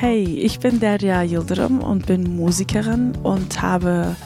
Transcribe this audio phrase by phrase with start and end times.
[0.00, 4.16] Hey, ich bin Derya Yildirim und bin Musikerin und habe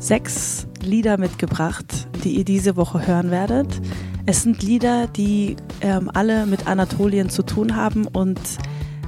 [0.00, 3.68] sechs Lieder mitgebracht, die ihr diese Woche hören werdet.
[4.26, 8.40] Es sind Lieder, die ähm, alle mit Anatolien zu tun haben und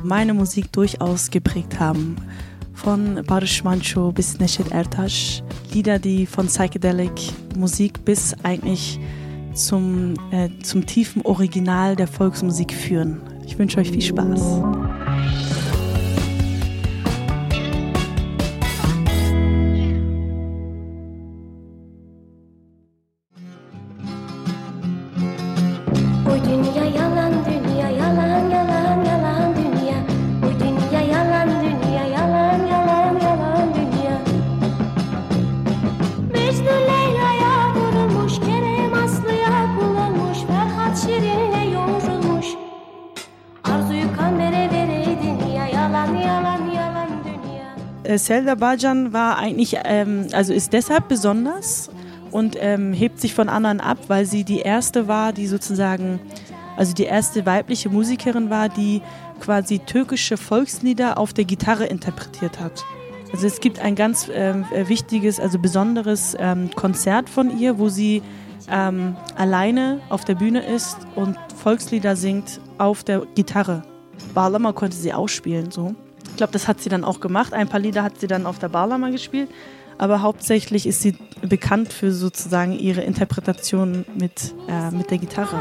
[0.05, 2.15] meine Musik durchaus geprägt haben.
[2.75, 5.43] Von Barış Manço bis Neşet Ertaş.
[5.73, 9.01] Lieder, die von Psychedelic Musik bis eigentlich
[9.53, 13.21] zum, äh, zum tiefen Original der Volksmusik führen.
[13.45, 14.63] Ich wünsche euch viel Spaß.
[48.15, 51.91] Äh, Selda Bajan war eigentlich, ähm, also ist deshalb besonders
[52.31, 56.21] und ähm, hebt sich von anderen ab, weil sie die erste war, die sozusagen,
[56.77, 59.03] also die erste weibliche Musikerin war, die
[59.41, 62.85] quasi türkische Volkslieder auf der Gitarre interpretiert hat.
[63.33, 67.89] Also es gibt ein ganz ähm, äh, wichtiges, also besonderes ähm, Konzert von ihr, wo
[67.89, 68.23] sie
[68.71, 73.83] ähm, alleine auf der Bühne ist und Volkslieder singt auf der Gitarre.
[74.35, 75.97] Barlama konnte sie auch spielen, so.
[76.35, 77.53] Ich glaube, das hat sie dann auch gemacht.
[77.53, 79.49] Ein paar Lieder hat sie dann auf der Barlama gespielt.
[79.99, 85.57] Aber hauptsächlich ist sie bekannt für sozusagen ihre Interpretation mit, äh, mit der Gitarre.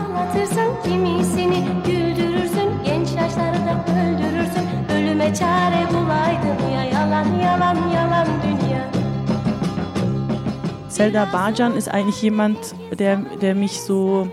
[10.90, 12.58] Zelda Bajan ist eigentlich jemand,
[12.98, 14.28] der, der mich so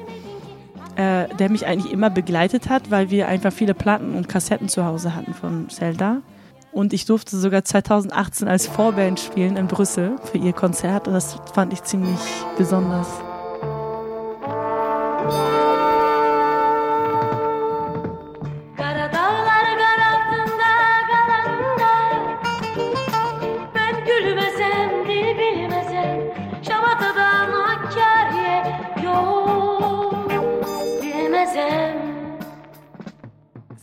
[1.01, 4.85] äh, der mich eigentlich immer begleitet hat, weil wir einfach viele Platten und Kassetten zu
[4.85, 6.19] Hause hatten von Zelda.
[6.73, 11.37] Und ich durfte sogar 2018 als Vorband spielen in Brüssel für ihr Konzert und das
[11.55, 12.21] fand ich ziemlich
[12.59, 13.09] besonders.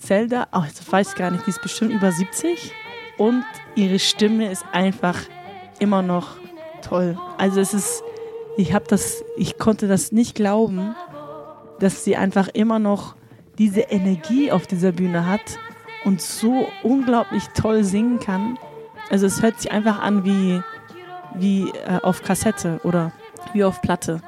[0.08, 2.72] Zelda, oh, ich weiß gar nicht, die ist bestimmt über 70
[3.18, 3.44] und
[3.76, 5.20] ihre Stimme ist einfach
[5.80, 6.38] immer noch
[6.82, 7.18] toll.
[7.38, 8.04] Also es ist,
[8.56, 10.96] ich habe das, ich konnte das nicht glauben,
[11.82, 13.18] dass sie einfach immer noch
[13.58, 15.60] diese Energie auf dieser Bühne hat
[16.06, 18.58] und so unglaublich toll singen kann.
[19.10, 20.62] Also es hört sich einfach an wie,
[21.36, 23.12] wie äh, auf Kassette oder
[23.52, 24.22] wie auf Platte.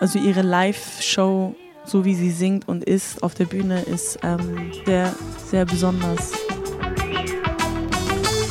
[0.00, 1.54] Also ihre Live-Show
[1.88, 5.14] so wie sie singt und ist auf der Bühne, ist ähm, sehr,
[5.50, 6.32] sehr besonders.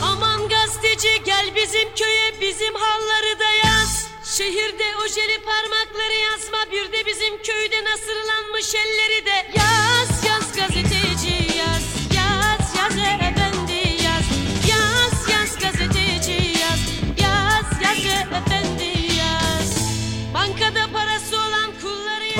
[0.02, 4.08] Aman gazeteci gel bizim köye bizim halları da yaz.
[4.38, 9.87] Şehirde ojeli parmakları yazma bir de bizim köyde nasırlanmış elleri de yaz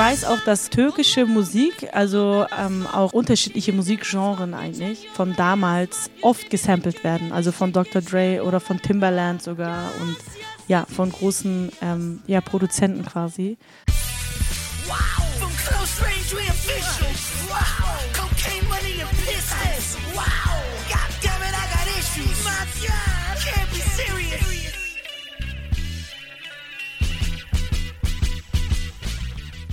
[0.08, 7.04] weiß auch, dass türkische Musik, also ähm, auch unterschiedliche Musikgenres eigentlich, von damals oft gesampelt
[7.04, 7.34] werden.
[7.34, 8.02] Also von Dr.
[8.02, 10.16] Dre oder von Timbaland sogar und
[10.70, 13.58] ja, von großen ähm, ja, Produzenten quasi.
[14.88, 14.96] Wow,
[15.40, 17.12] from close range we official.
[17.50, 19.98] Wow, cocaine money and pistols.
[20.16, 20.47] Wow,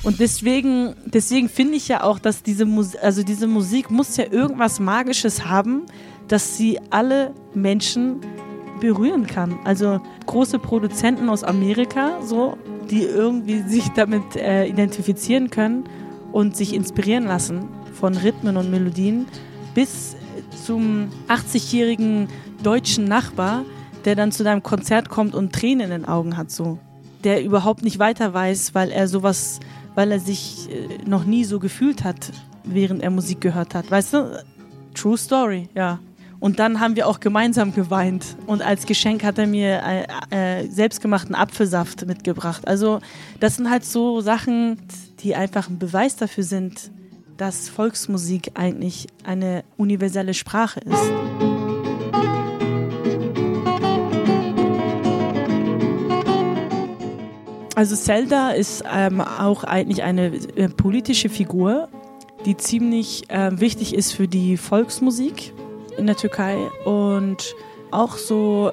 [0.05, 4.31] Und deswegen, deswegen finde ich ja auch, dass diese Musik, also diese Musik muss ja
[4.31, 5.87] irgendwas Magisches haben,
[6.29, 8.21] dass sie alle Menschen
[8.81, 9.59] berühren kann.
[9.65, 12.59] Also große Produzenten aus Amerika, so,
[12.91, 15.85] die irgendwie sich damit äh, identifizieren können
[16.33, 19.27] und sich inspirieren lassen von Rhythmen und Melodien,
[19.75, 20.17] bis
[20.67, 22.29] zum 80-jährigen
[22.63, 23.65] deutschen Nachbar,
[24.05, 26.79] der dann zu deinem Konzert kommt und Tränen in den Augen hat, so.
[27.23, 29.61] Der überhaupt nicht weiter weiß, weil er sowas
[29.95, 32.33] weil er sich äh, noch nie so gefühlt hat,
[32.65, 33.91] während er Musik gehört hat.
[33.91, 34.45] Weißt du?
[34.95, 35.99] True Story, ja.
[36.41, 38.37] Und dann haben wir auch gemeinsam geweint.
[38.47, 39.83] Und als Geschenk hat er mir
[40.31, 42.69] äh, äh, selbstgemachten Apfelsaft mitgebracht.
[42.69, 43.01] Also
[43.41, 44.79] das sind halt so Sachen,
[45.21, 46.91] die einfach ein Beweis dafür sind,
[47.39, 51.54] dass Volksmusik eigentlich eine universelle Sprache ist.
[57.75, 60.27] Also Zelda ist ähm, auch eigentlich eine
[60.57, 61.89] äh, politische Figur,
[62.45, 65.53] die ziemlich äh, wichtig ist für die Volksmusik
[65.99, 67.55] in der Türkei und
[67.91, 68.71] auch so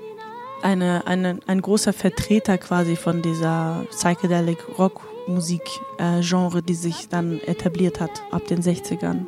[0.61, 5.63] eine, eine, ein großer Vertreter quasi von dieser Psychedelic Rock Musik
[5.97, 9.25] äh, Genre, die sich dann etabliert hat ab den 60ern.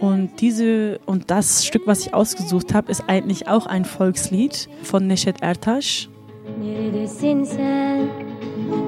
[0.00, 5.06] Und diese und das Stück, was ich ausgesucht habe, ist eigentlich auch ein Volkslied von
[5.06, 6.08] Neşet Ertaş.
[6.58, 8.25] Neredesin sen?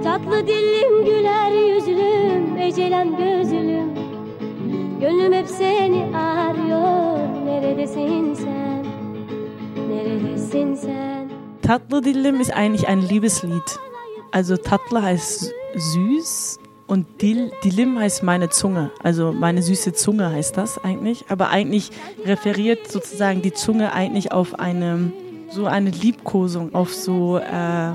[0.04, 3.94] Tatlı dilim güler yüzlüm, ecelen gözlüm.
[5.00, 7.19] Gönlüm hep seni arıyor.
[7.44, 8.86] Neredesin sen?
[9.88, 11.28] Neredesin sen?
[11.62, 13.78] Tatlı dilim ist eigentlich ein Liebeslied.
[14.32, 18.90] Also Tatlı heißt süß und Dil, Dilim heißt meine Zunge.
[19.02, 21.24] Also meine süße Zunge heißt das eigentlich.
[21.28, 21.90] Aber eigentlich
[22.24, 25.12] referiert sozusagen die Zunge eigentlich auf eine,
[25.50, 27.92] so eine Liebkosung, auf so äh,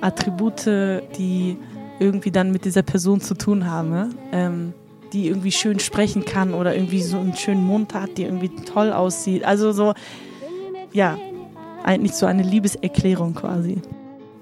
[0.00, 0.66] Attribute,
[1.18, 1.56] die
[1.98, 3.90] irgendwie dann mit dieser Person zu tun haben.
[3.90, 4.10] Ne?
[4.32, 4.74] Ähm,
[5.12, 8.92] die irgendwie schön sprechen kann oder irgendwie so einen schönen Mund hat, die irgendwie toll
[8.92, 9.44] aussieht.
[9.44, 9.94] Also so,
[10.92, 11.18] ja,
[11.84, 13.80] eigentlich so eine Liebeserklärung quasi.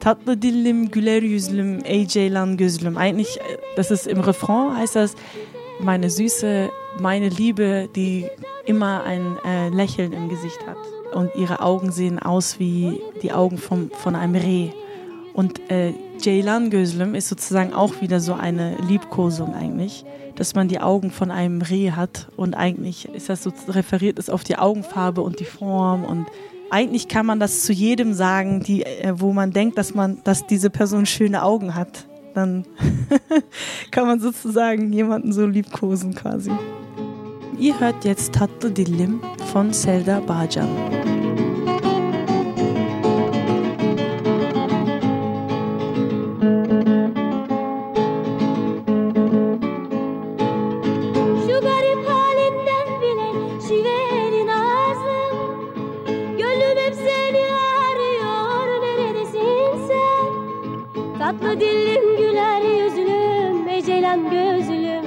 [0.01, 1.81] Tatlı dillim, güler yüzlüm.
[2.97, 3.39] Eigentlich,
[3.77, 5.15] das ist im Refrain, heißt das,
[5.81, 8.27] meine Süße, meine Liebe, die
[8.67, 10.77] immer ein äh, Lächeln im Gesicht hat.
[11.15, 14.71] Und ihre Augen sehen aus wie die Augen vom, von einem Reh.
[15.35, 20.05] Und äh, Ceylan Gözlüm ist sozusagen auch wieder so eine Liebkosung eigentlich,
[20.37, 24.31] dass man die Augen von einem Reh hat und eigentlich ist das so referiert ist
[24.31, 26.27] auf die Augenfarbe und die Form und
[26.71, 30.47] eigentlich kann man das zu jedem sagen, die, äh, wo man denkt, dass man, dass
[30.47, 32.07] diese Person schöne Augen hat.
[32.35, 32.65] Dann
[33.91, 36.51] kann man sozusagen jemanden so liebkosen quasi.
[37.59, 39.21] Ihr hört jetzt Tatlı Dillim
[39.53, 40.21] von Selda
[64.15, 65.05] Karan gözlüm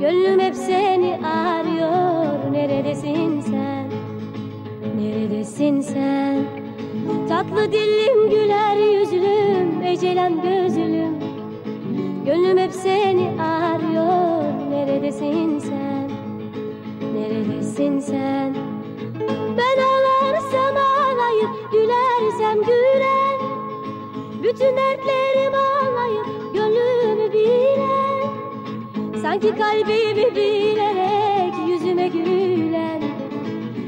[0.00, 2.52] Gönlüm hep seni arıyor.
[2.52, 3.90] Neredesin sen?
[5.00, 6.44] Neredesin sen?
[7.28, 11.18] Tatlı dilim güler yüzlüm Ecelen gözlüm.
[12.26, 14.70] Gönlüm hep seni arıyor.
[14.70, 16.10] Neredesin sen?
[17.14, 18.56] Neredesin sen?
[19.56, 23.40] Ben ağlarsam ağlayıp Gülersem gülen
[24.42, 26.45] Bütün dertlerim ağlayıp
[29.26, 33.02] Sanki kalbimi bilerek yüzüme gülen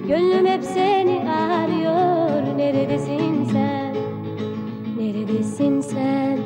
[0.08, 3.94] Gönlüm hep seni arıyor Neredesin sen?
[4.98, 6.38] Neredesin sen?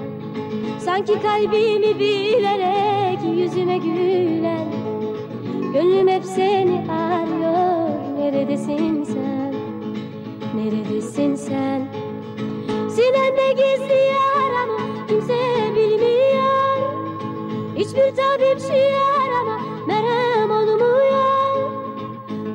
[0.78, 4.66] Sanki kalbimi bilerek yüzüme gülen
[5.72, 9.54] Gönlüm hep seni arıyor Neredesin sen?
[10.56, 11.88] Neredesin sen?
[12.90, 15.34] Sinemde gizli yaramı kimse
[15.76, 16.22] bilmiyor
[17.76, 18.51] Hiçbir tabi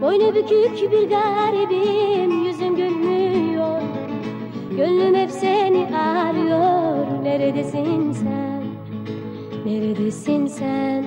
[0.07, 0.35] Bajan.
[0.35, 3.81] bükük bir garibim yüzüm gülmüyor
[4.77, 8.63] Gönlüm hep seni arıyor Neredesin sen?
[9.65, 11.05] Neredesin sen?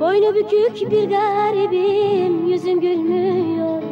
[0.00, 3.82] Boynu bükük bir garibim yüzüm gülmüyor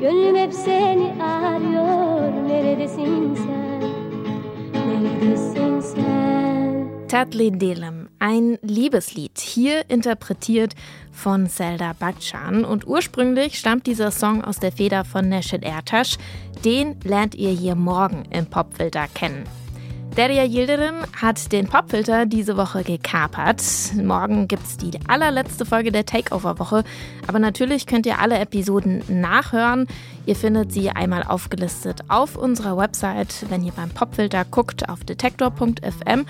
[0.00, 3.82] Gönlüm hep seni arıyor Neredesin sen?
[4.74, 6.88] Neredesin sen?
[7.08, 10.74] Tatli Dilem, ein Liebeslied, hier interpretiert
[11.12, 12.64] von Zelda Bakcan.
[12.64, 16.18] Und ursprünglich stammt dieser Song aus der Feder von Neshet Ertaş.
[16.64, 19.44] Den lernt ihr hier morgen im Popfilter kennen.
[20.16, 23.62] Derya Yildirim hat den Popfilter diese Woche gekapert.
[23.94, 26.82] Morgen gibt es die allerletzte Folge der Takeover-Woche.
[27.28, 29.86] Aber natürlich könnt ihr alle Episoden nachhören.
[30.26, 36.26] Ihr findet sie einmal aufgelistet auf unserer Website, wenn ihr beim Popfilter guckt, auf detektor.fm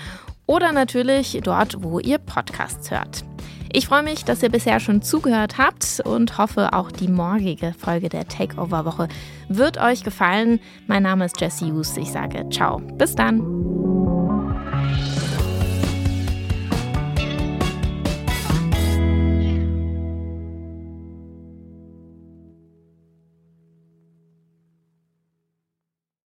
[0.49, 3.23] oder natürlich dort, wo ihr Podcasts hört.
[3.71, 8.09] Ich freue mich, dass ihr bisher schon zugehört habt und hoffe, auch die morgige Folge
[8.09, 9.09] der Takeover-Woche
[9.47, 10.59] wird euch gefallen.
[10.87, 11.95] Mein Name ist Jesse Hughes.
[11.97, 12.79] Ich sage ciao.
[12.79, 13.88] Bis dann.